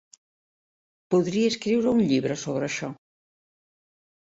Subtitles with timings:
[1.15, 2.95] Podria escriure un llibre sobre això.